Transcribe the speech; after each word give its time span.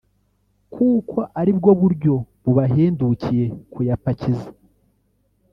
kuko 0.73 1.17
ari 1.39 1.51
bwo 1.57 1.71
buryo 1.81 2.13
bubahendukiye 2.43 3.45
kuyapakiza 3.73 4.49